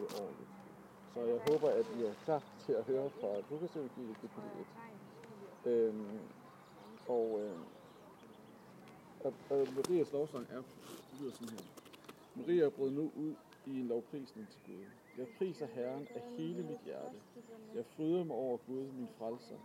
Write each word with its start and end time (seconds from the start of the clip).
det 0.00 0.20
ordentligt. 0.20 0.50
Så 1.14 1.20
jeg 1.20 1.40
håber, 1.48 1.68
at 1.68 1.86
I 1.98 2.02
er 2.02 2.14
klar 2.24 2.42
til 2.66 2.72
at 2.72 2.84
høre 2.84 3.10
fra 3.10 3.28
Lukas 3.50 3.76
Evangeliet 3.76 4.16
kapitel 4.20 4.50
1. 5.64 5.72
Øhm, 5.72 6.18
og, 7.08 7.40
øh, 7.42 7.58
og, 9.24 9.34
og 9.50 9.66
Marias 9.76 10.12
lovsang 10.12 10.46
er, 10.50 10.62
lyder 11.20 11.32
sådan 11.32 11.48
her. 11.48 11.64
Maria 12.34 12.68
brød 12.68 12.90
nu 12.90 13.10
ud 13.16 13.34
i 13.66 13.80
en 13.80 13.88
lovprisning 13.88 14.48
til 14.48 14.60
Gud. 14.66 14.84
Jeg 15.18 15.26
priser 15.38 15.66
Herren 15.66 16.08
af 16.14 16.22
hele 16.38 16.62
mit 16.62 16.78
hjerte. 16.84 17.16
Jeg 17.74 17.84
fryder 17.86 18.24
mig 18.24 18.36
over 18.36 18.56
Gud, 18.56 18.92
min 18.92 19.08
frelser, 19.18 19.56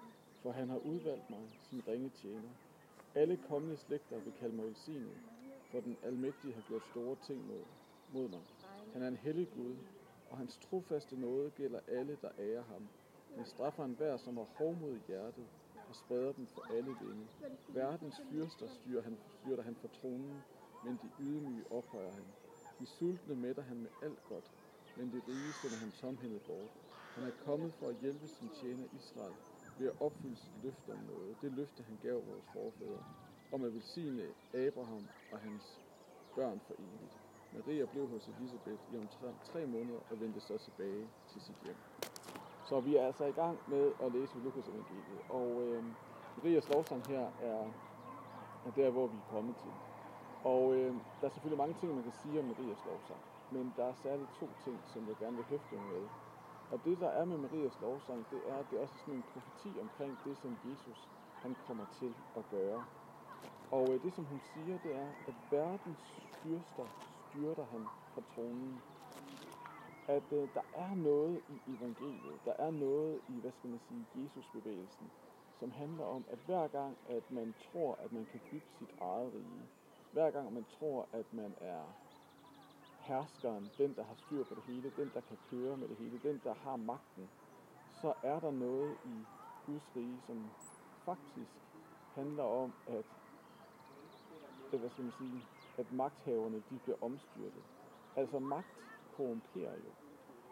for 0.42 0.52
han 0.52 0.70
har 0.70 0.78
udvalgt 0.78 1.30
mig, 1.30 1.60
sin 1.70 1.84
ringe 1.88 2.10
tjener. 2.10 2.50
Alle 3.16 3.40
kommende 3.50 3.78
slægter 3.78 4.20
vil 4.20 4.34
kalde 4.40 4.56
mig 4.56 4.66
velsignet, 4.66 5.18
for 5.72 5.80
den 5.80 5.98
almægtige 6.04 6.54
har 6.54 6.62
gjort 6.68 6.84
store 6.92 7.16
ting 7.28 7.48
mod, 7.48 7.64
mod 8.14 8.30
mig. 8.30 8.40
Han 8.94 9.02
er 9.02 9.08
en 9.08 9.18
hellig 9.18 9.48
Gud, 9.56 9.76
og 10.30 10.38
hans 10.38 10.58
trofaste 10.58 11.18
nåde 11.18 11.52
gælder 11.52 11.80
alle, 11.88 12.16
der 12.16 12.32
ærer 12.40 12.64
ham. 12.64 12.90
Han 13.36 13.46
straffer 13.46 13.86
enhver, 13.86 14.18
som 14.18 14.38
har 14.38 14.44
hovmod 14.44 14.98
i 14.98 15.02
hjertet, 15.08 15.50
og 15.88 15.96
spreder 15.96 16.32
dem 16.32 16.48
for 16.48 16.66
alle 16.70 16.94
vinde. 17.00 17.30
Verdens 17.68 18.22
fyrster 18.30 18.68
styrer 18.68 19.02
han, 19.02 19.18
styrter 19.40 19.64
han 19.64 19.76
for 19.76 19.88
tronen, 19.88 20.46
men 20.82 20.98
de 20.98 21.12
ydmyge 21.20 21.72
ophøjer 21.72 22.12
han. 22.12 22.36
De 22.80 22.86
sultne 22.86 23.36
mætter 23.36 23.64
han 23.64 23.82
med 23.82 23.90
alt 24.02 24.26
godt, 24.26 24.52
men 24.96 25.12
de 25.12 25.22
rige 25.28 25.54
sender 25.54 25.78
han 25.78 25.92
tomhændet 25.92 26.42
bort. 26.42 26.72
Han 27.16 27.24
er 27.24 27.32
kommet 27.32 27.74
for 27.74 27.90
at 27.90 27.96
hjælpe 27.96 28.28
sin 28.28 28.50
tjener 28.50 28.88
Israel 28.92 29.36
ved 29.78 29.88
at 29.88 29.94
opfylde 30.00 30.36
sit 30.36 30.56
løfte 30.56 30.94
om 30.94 31.00
noget. 31.00 31.42
Det 31.42 31.52
løfte, 31.52 31.84
han 31.84 31.98
gav 31.98 32.26
vores 32.26 32.46
forfædre, 32.46 33.04
om 33.52 33.64
at 33.64 33.74
velsigne 33.74 34.34
Abraham 34.54 35.10
og 35.32 35.40
hans 35.40 35.82
børn 36.36 36.62
for 36.62 36.76
evigt. 36.80 37.29
Maria 37.52 37.86
blev 37.86 38.08
hos 38.08 38.28
Elisabeth 38.28 38.84
i 38.88 38.98
omtrent 38.98 39.44
tre 39.44 39.66
måneder 39.66 40.00
og 40.12 40.20
vendte 40.20 40.40
så 40.40 40.58
tilbage 40.58 41.10
til 41.28 41.42
sit 41.42 41.58
hjem. 41.58 41.78
Så 42.64 42.80
vi 42.82 42.96
er 42.96 43.06
altså 43.06 43.26
i 43.26 43.32
gang 43.32 43.60
med 43.70 43.94
at 44.00 44.12
læse 44.12 44.40
Lukas 44.40 44.68
evangeliet, 44.68 45.22
og 45.30 45.64
øh, 45.64 45.84
Marias 46.36 46.70
lovsang 46.70 47.04
her 47.06 47.32
er, 47.40 47.72
er 48.66 48.72
der, 48.72 48.90
hvor 48.90 49.08
vi 49.08 49.18
er 49.18 49.22
kommet 49.30 49.58
til. 49.58 49.74
Og 50.44 50.76
øh, 50.76 50.96
der 51.22 51.28
er 51.28 51.30
selvfølgelig 51.30 51.58
mange 51.58 51.76
ting, 51.76 51.94
man 51.96 52.04
kan 52.04 52.12
sige 52.12 52.40
om 52.40 52.46
Marias 52.46 52.86
lovsang, 52.86 53.22
men 53.50 53.74
der 53.78 53.84
er 53.84 53.94
særligt 53.94 54.32
to 54.32 54.54
ting, 54.64 54.88
som 54.88 55.08
jeg 55.08 55.18
gerne 55.18 55.36
vil 55.38 55.46
hæfte 55.46 55.76
med. 55.76 56.10
Og 56.72 56.86
det, 56.86 57.00
der 57.00 57.08
er 57.10 57.26
med 57.26 57.38
Marias 57.38 57.80
lovsang, 57.80 58.30
det 58.32 58.50
er, 58.50 58.58
at 58.58 58.70
det 58.70 58.76
er 58.76 58.82
også 58.82 58.98
sådan 58.98 59.14
en 59.14 59.24
profeti 59.24 59.78
omkring 59.80 60.24
det, 60.24 60.38
som 60.38 60.58
Jesus 60.64 61.10
han 61.42 61.56
kommer 61.56 61.86
til 61.86 62.16
at 62.38 62.50
gøre. 62.50 62.86
Og 63.72 63.96
øh, 63.96 64.04
det, 64.04 64.14
som 64.14 64.26
hun 64.26 64.40
siger, 64.40 64.78
det 64.78 64.94
er, 64.96 65.14
at 65.28 65.36
verdens 65.52 66.20
fyrster 66.42 66.90
styrter 67.30 67.66
han 67.66 67.90
fra 68.14 68.22
tronen. 68.36 68.84
At 70.08 70.24
øh, 70.32 70.50
der 70.54 70.62
er 70.74 70.96
noget 70.96 71.42
i 71.48 71.62
evangeliet, 71.68 72.46
der 72.46 72.54
er 72.60 72.72
noget 72.72 73.22
i, 73.28 73.40
hvad 73.40 73.52
skal 73.52 73.70
man 73.70 73.80
sige, 73.80 74.08
Jesusbevægelsen, 74.16 75.12
som 75.60 75.72
handler 75.72 76.04
om, 76.04 76.26
at 76.30 76.40
hver 76.46 76.68
gang, 76.68 76.98
at 77.06 77.32
man 77.32 77.54
tror, 77.54 77.96
at 77.96 78.12
man 78.12 78.26
kan 78.26 78.40
bygge 78.52 78.68
sit 78.80 78.92
eget 79.02 79.34
rige, 79.34 79.70
hver 80.12 80.32
gang 80.32 80.54
man 80.54 80.66
tror, 80.66 81.10
at 81.12 81.34
man 81.34 81.56
er 81.58 81.84
herskeren, 82.98 83.72
den 83.78 83.96
der 83.96 84.04
har 84.04 84.16
styr 84.16 84.44
på 84.44 84.56
det 84.56 84.64
hele, 84.64 84.90
den 84.90 85.10
der 85.14 85.22
kan 85.22 85.38
køre 85.50 85.78
med 85.78 85.88
det 85.88 85.98
hele, 85.98 86.20
den 86.20 86.40
der 86.44 86.54
har 86.54 86.76
magten, 86.76 87.30
så 87.92 88.14
er 88.22 88.40
der 88.40 88.52
noget 88.52 88.98
i 89.04 89.28
Guds 89.66 89.96
rige, 89.96 90.22
som 90.22 90.52
faktisk 91.06 91.52
handler 92.16 92.44
om, 92.44 92.74
at, 92.86 93.06
øh, 94.74 94.80
hvad 94.80 94.90
skal 94.90 95.04
man 95.04 95.14
sige, 95.14 95.48
at 95.80 95.92
magthaverne 95.92 96.60
de 96.60 96.80
bliver 96.80 96.98
omstyrtet. 97.02 97.66
Altså 98.16 98.40
magt 98.40 98.86
korrumperer 99.12 99.78
jo. 99.78 99.94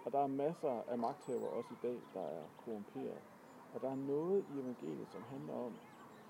Og 0.03 0.11
der 0.11 0.19
er 0.19 0.27
masser 0.27 0.69
af 0.69 0.97
magthavere 0.97 1.49
også 1.49 1.73
i 1.73 1.77
dag, 1.77 2.07
der 2.13 2.21
er 2.21 2.49
korrumperet. 2.57 3.23
Og 3.71 3.81
der 3.81 3.89
er 3.89 3.95
noget 3.95 4.45
i 4.45 4.59
evangeliet, 4.59 5.09
som 5.09 5.23
handler 5.23 5.53
om, 5.53 5.79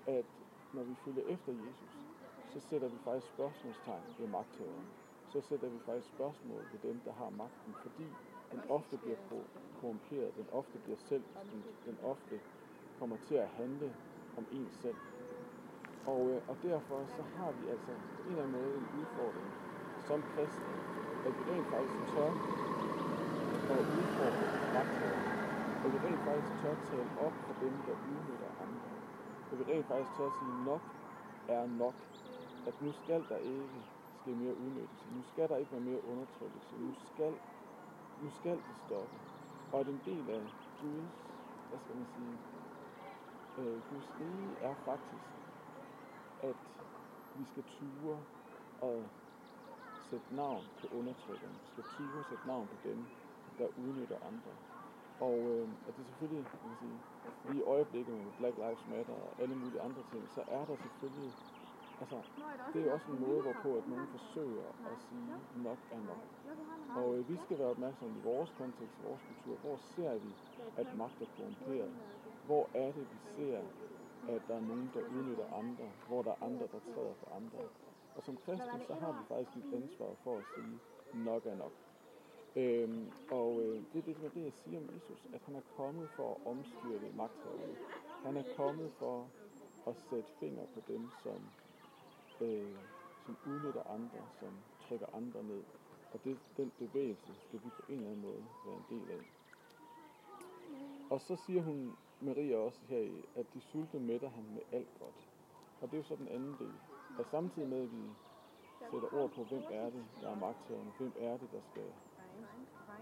at 0.06 0.26
når 0.72 0.84
vi 0.84 0.94
følger 0.94 1.22
efter 1.22 1.52
Jesus, 1.52 2.08
så 2.48 2.60
sætter 2.60 2.88
vi 2.88 2.98
faktisk 2.98 3.26
spørgsmålstegn 3.32 4.14
ved 4.18 4.26
magthaverne. 4.26 4.94
Så 5.26 5.40
sætter 5.40 5.68
vi 5.68 5.80
faktisk 5.80 6.08
spørgsmål 6.08 6.68
ved 6.72 6.78
dem, 6.78 7.00
der 7.00 7.12
har 7.12 7.30
magten, 7.30 7.74
fordi 7.74 8.18
den 8.52 8.64
ofte 8.68 8.98
bliver 8.98 9.16
korrumperet, 9.72 10.36
den 10.36 10.50
ofte 10.50 10.78
bliver 10.78 10.96
selv, 10.96 11.26
den 11.84 12.00
ofte 12.00 12.40
kommer 12.94 13.16
til 13.16 13.34
at 13.34 13.48
handle 13.48 13.96
om 14.36 14.48
en 14.50 14.70
selv. 14.70 14.98
Og, 16.08 16.30
øh, 16.32 16.42
og 16.46 16.62
derfor 16.62 17.06
så 17.06 17.22
har 17.22 17.52
vi 17.52 17.66
altså 17.66 17.92
på 18.16 18.22
en 18.22 18.28
eller 18.28 18.42
anden 18.42 18.52
måde 18.52 18.78
en 18.78 18.88
udfordring 18.92 19.54
som 20.06 20.22
kristne, 20.22 20.80
at 21.24 21.38
vi 21.38 21.42
rent 21.42 21.68
faktisk 21.68 22.06
tør 22.06 22.30
at 23.70 23.84
udfordre 23.98 24.52
magthaverne. 24.72 25.32
At 25.84 25.92
vi 25.92 25.98
rent 25.98 26.22
faktisk 26.24 26.56
tør 26.60 26.74
tale 26.74 27.10
op 27.16 27.32
for 27.46 27.52
dem, 27.52 27.82
der 27.82 27.92
udnytter 27.92 28.50
andre. 28.60 28.90
At 29.50 29.58
vi 29.58 29.64
rent 29.64 29.86
faktisk 29.86 30.16
tør 30.16 30.30
sige, 30.30 30.64
nok 30.64 30.82
er 31.48 31.66
nok. 31.66 31.94
At 32.66 32.80
nu 32.80 32.92
skal 32.92 33.24
der 33.28 33.38
ikke 33.38 33.86
ske 34.20 34.34
mere 34.34 34.54
udnyttelse. 34.56 35.10
Nu 35.10 35.22
skal 35.22 35.48
der 35.48 35.56
ikke 35.56 35.72
være 35.72 35.80
mere 35.80 36.04
undertrykkelse. 36.04 36.76
Nu 36.76 36.94
skal, 36.94 37.38
nu 38.16 38.30
skal 38.30 38.62
det 38.66 38.76
stoppe. 38.76 39.20
Og 39.72 39.80
at 39.80 39.88
en 39.88 39.98
del 39.98 40.30
af 40.30 40.40
Guds, 40.80 41.14
hvad 41.68 41.78
skal 41.78 41.96
man 41.96 42.06
sige, 42.06 42.40
øh, 43.58 43.82
Guds 43.82 44.20
rige 44.20 44.56
er 44.60 44.74
faktisk 44.74 45.47
at 46.40 46.56
vi 47.34 47.44
skal 47.44 47.64
ture 47.64 48.26
og 48.78 49.12
sætte 49.94 50.34
navn 50.34 50.72
på 50.80 50.86
undertrykkerne. 50.88 51.60
Vi 51.60 51.66
skal 51.66 51.84
ture 51.84 52.20
og 52.20 52.26
sætte 52.26 52.46
navn 52.46 52.68
på 52.68 52.76
dem, 52.84 53.10
der 53.58 53.66
udnytter 53.78 54.18
andre. 54.22 54.58
Og 55.18 55.52
øh, 55.52 55.68
at 55.86 55.96
det 55.96 56.06
selvfølgelig, 56.06 56.50
man 56.62 56.70
kan 56.70 56.76
sige, 56.76 57.04
lige 57.42 57.58
i 57.58 57.62
øjeblikket 57.62 58.14
med 58.16 58.32
Black 58.32 58.56
Lives 58.56 58.86
Matter 58.86 59.12
og 59.14 59.34
alle 59.38 59.54
mulige 59.54 59.80
andre 59.80 60.02
ting, 60.04 60.30
så 60.30 60.44
er 60.48 60.64
der 60.66 60.76
selvfølgelig, 60.76 61.36
altså, 62.00 62.22
det 62.72 62.82
er 62.86 62.90
også 62.90 63.10
en 63.12 63.18
måde, 63.18 63.42
hvorpå 63.42 63.76
at 63.78 63.86
nogen 63.86 64.08
forsøger 64.08 64.72
at 64.86 65.00
sige, 65.00 65.46
nok 65.50 65.86
er 65.90 66.00
nok. 66.00 66.28
Og 66.94 67.18
øh, 67.18 67.28
vi 67.28 67.36
skal 67.36 67.58
være 67.58 67.68
opmærksomme 67.68 68.18
i 68.18 68.22
vores 68.22 68.50
kontekst, 68.50 68.98
i 68.98 69.02
vores 69.02 69.22
kultur. 69.22 69.58
Hvor 69.58 69.76
ser 69.76 70.18
vi, 70.18 70.38
at 70.76 70.92
magt 70.92 71.20
er 71.22 71.26
korrumperet? 71.26 72.00
Hvor 72.42 72.70
er 72.74 72.92
det, 72.92 73.12
vi 73.12 73.18
ser, 73.18 73.70
at 74.26 74.42
der 74.48 74.54
er 74.56 74.60
nogen, 74.60 74.90
der 74.94 75.00
udnytter 75.00 75.46
andre, 75.46 75.92
hvor 76.06 76.22
der 76.22 76.30
er 76.30 76.42
andre, 76.42 76.68
der 76.72 76.80
træder 76.94 77.14
for 77.14 77.30
andre. 77.36 77.68
Og 78.14 78.22
som 78.22 78.36
kristne, 78.36 78.80
så 78.86 78.94
har 78.94 79.12
vi 79.12 79.24
faktisk 79.28 79.56
et 79.56 79.72
ansvar 79.72 80.14
for 80.14 80.38
at 80.38 80.44
sige, 80.54 80.80
nok 81.12 81.46
er 81.46 81.54
nok. 81.54 81.72
Øhm, 82.56 83.12
og 83.30 83.62
øh, 83.62 83.82
det 83.92 83.98
er 83.98 84.02
det, 84.02 84.34
det, 84.34 84.44
jeg 84.44 84.52
siger 84.52 84.78
om 84.78 84.94
Jesus, 84.94 85.26
at 85.32 85.40
han 85.42 85.56
er 85.56 85.60
kommet 85.60 86.10
for 86.10 86.30
at 86.34 86.46
omstyrte 86.46 87.10
magthaverne. 87.16 87.78
Han 88.22 88.36
er 88.36 88.42
kommet 88.56 88.92
for 88.92 89.34
at 89.86 89.96
sætte 89.96 90.30
fingre 90.40 90.66
på 90.74 90.80
dem, 90.80 91.10
som, 91.10 91.52
øh, 92.40 92.78
som 93.26 93.38
udnytter 93.44 93.82
andre, 93.82 94.28
som 94.30 94.64
trykker 94.80 95.06
andre 95.14 95.42
ned. 95.44 95.64
Og 96.10 96.24
det, 96.24 96.40
den 96.56 96.70
bevægelse 96.70 97.34
skal 97.34 97.64
vi 97.64 97.70
på 97.70 97.82
en 97.88 97.94
eller 97.94 98.10
anden 98.10 98.22
måde 98.22 98.48
være 98.64 98.76
en 98.76 98.86
del 98.88 99.10
af. 99.10 99.37
Og 101.10 101.20
så 101.20 101.36
siger 101.36 101.62
hun 101.62 101.96
Maria 102.20 102.56
også 102.56 102.84
her 102.84 102.98
i, 102.98 103.24
at 103.34 103.54
de 103.54 103.60
sultne 103.60 104.00
mætter 104.00 104.28
han 104.28 104.44
med 104.54 104.62
alt 104.72 104.94
godt. 104.94 105.28
Og 105.80 105.88
det 105.88 105.94
er 105.94 105.98
jo 105.98 106.02
så 106.02 106.16
den 106.16 106.28
anden 106.28 106.58
del. 106.58 106.80
Og 107.18 107.26
samtidig 107.26 107.68
med, 107.68 107.82
at 107.82 107.92
vi 107.92 108.16
sætter 108.90 109.14
ord 109.14 109.30
på, 109.30 109.44
hvem 109.44 109.62
er 109.70 109.90
det, 109.90 110.08
der 110.20 110.30
er 110.30 110.34
magthaverne, 110.34 110.92
hvem 110.98 111.12
er 111.16 111.36
det, 111.36 111.50
der 111.52 111.60
skal 111.60 111.94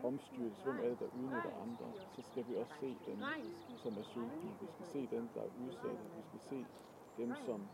omstyrtes, 0.03 0.63
hvem 0.63 0.79
er 0.81 0.89
det, 0.89 0.99
der 1.01 1.07
udnytter 1.07 1.51
andre, 1.63 1.95
så 2.15 2.23
skal 2.23 2.47
vi 2.47 2.55
også 2.55 2.73
se 2.81 2.99
dem, 3.07 3.19
som 3.77 3.97
er 3.99 4.03
sultne. 4.03 4.57
Vi 4.61 4.67
skal 4.67 4.87
se 4.87 5.07
dem, 5.07 5.29
der 5.29 5.43
er 5.43 5.49
udsatte. 5.57 6.05
Vi 6.17 6.23
skal 6.23 6.41
se 6.41 6.69
dem, 7.17 7.35
som 7.35 7.71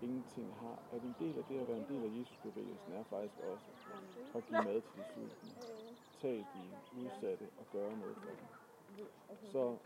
ingenting 0.00 0.54
har. 0.56 0.82
At 0.90 1.02
en 1.02 1.12
del 1.18 1.38
af 1.38 1.44
det 1.44 1.58
at 1.60 1.68
være 1.68 1.76
en 1.78 1.88
del 1.88 2.04
af 2.04 2.18
Jesusbevægelsen 2.18 2.92
er 2.92 3.02
faktisk 3.02 3.38
også 3.40 3.72
at 4.34 4.46
give 4.46 4.64
mad 4.64 4.82
til 4.82 4.96
de 4.96 5.04
sultne. 5.04 5.50
Tag 6.18 6.46
de 6.52 6.80
udsatte 6.92 7.50
og 7.56 7.70
gøre 7.70 7.96
noget 7.96 8.18
for 8.18 8.34
dem. 8.34 8.48
Så 9.52 9.76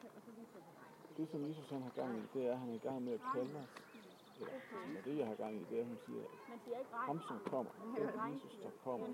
det, 1.17 1.29
som 1.31 1.49
Jesus 1.49 1.71
han 1.71 1.83
har 1.83 1.91
gang 1.91 2.19
i, 2.19 2.23
det 2.35 2.47
er, 2.47 2.53
at 2.53 2.59
han 2.59 2.69
er 2.71 2.75
i 2.75 2.79
gang 2.79 3.03
med 3.03 3.13
at 3.13 3.21
kalde 3.35 3.59
os, 3.59 3.69
eller 4.41 4.61
som 4.71 4.81
Maria 4.95 5.25
har 5.25 5.35
gang 5.35 5.55
i, 5.57 5.65
det 5.71 5.77
er, 5.79 5.81
at 5.81 5.87
hun 5.87 5.99
siger, 6.07 6.23
at 6.81 6.87
ham 6.91 7.21
som 7.29 7.39
kommer, 7.47 7.71
den 7.97 8.35
Jesus, 8.35 8.59
der 8.63 8.71
kommer, 8.85 9.07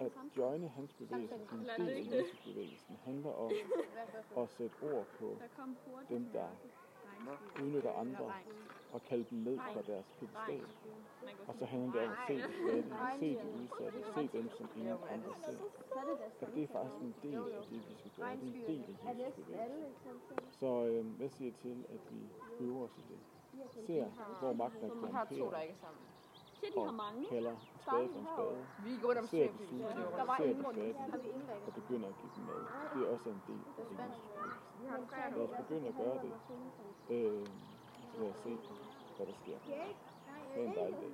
at 0.00 0.12
joine 0.36 0.68
hans 0.68 0.92
bevægelse, 0.92 1.34
en 1.52 1.60
del 1.60 1.88
af 1.88 2.18
Jesus-bevægelsen, 2.18 2.96
handler 3.04 3.30
om 3.30 3.50
at 4.42 4.48
sætte 4.48 4.76
ord 4.82 5.06
på 5.18 5.38
dem, 6.08 6.24
der 6.32 6.48
udnytter 7.62 7.92
andre 7.92 8.32
og 8.92 9.02
kalde 9.02 9.26
dem 9.30 9.38
ned 9.38 9.58
fra 9.58 9.82
deres 9.92 10.06
pedestal. 10.18 10.62
Og 11.48 11.54
så 11.58 11.64
handler 11.64 11.92
det 11.92 12.02
om 12.02 12.12
at 12.12 12.18
se 12.26 12.34
de 12.36 12.42
fattige, 12.90 13.38
se 13.38 13.42
de 13.42 13.48
udsatte, 13.62 13.98
se 14.14 14.28
dem, 14.38 14.50
som 14.50 14.68
ingen 14.76 14.96
andre 15.14 15.32
ser. 15.44 15.58
Og 16.40 16.48
det 16.54 16.62
er 16.62 16.68
faktisk 16.72 17.00
en 17.02 17.14
del 17.22 17.34
af 17.34 17.62
det, 17.70 17.88
vi 17.88 17.94
skal 17.98 18.10
gøre. 18.16 18.36
Det 18.36 18.42
er 18.42 18.56
en 18.56 18.66
del 18.66 18.96
af 19.06 19.14
Jesus 19.18 19.44
bevægelse. 19.46 20.10
Så 20.50 20.84
øh, 20.84 21.06
hvad 21.06 21.28
siger 21.28 21.52
til, 21.62 21.86
at 21.88 22.00
vi 22.10 22.20
øver 22.66 22.84
os 22.84 22.98
i 22.98 23.04
det? 23.10 23.18
Ser, 23.86 24.06
hvor 24.40 24.52
magten 24.52 24.84
er 24.84 24.88
korrumperet. 24.88 25.76
Se, 26.60 26.66
de 26.74 26.80
har 26.88 26.92
mange. 27.04 27.26
kalder 27.28 27.54
spade 27.82 28.08
for 28.12 28.18
en 28.18 28.26
spade. 28.34 28.66
Vi 28.84 28.90
gik 28.90 29.04
rundt 29.04 29.18
om 29.18 29.26
Ser 29.26 29.52
på 29.52 29.58
sultne, 29.58 29.84
Der 30.18 30.24
var 30.30 30.36
ser 30.36 30.44
rundt. 30.66 30.78
fattige, 31.12 31.36
og 31.66 31.72
begynder 31.80 32.08
at 32.08 32.16
give 32.20 32.32
dem 32.36 32.44
mad. 32.50 32.62
Det 32.94 33.00
er 33.06 33.08
også 33.14 33.28
en 33.28 33.42
del 33.46 33.62
af 33.78 33.84
Jesus. 33.90 34.22
Lad 35.36 35.44
os 35.48 35.50
begynde 35.62 35.88
at 35.88 35.94
gøre 36.02 36.18
det. 36.24 36.32
Øh, 37.14 37.46
lad 38.20 38.28
os 38.30 38.36
se, 38.44 38.52
hvad 39.16 39.26
der 39.26 39.32
sker. 39.42 39.58
Ha' 40.54 40.60
en 40.64 40.74
dejlig 40.74 41.00
dag. 41.00 41.12